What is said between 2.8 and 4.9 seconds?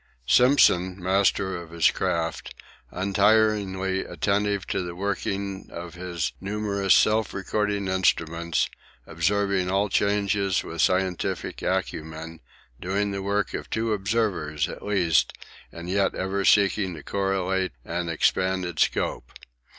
untiringly attentive to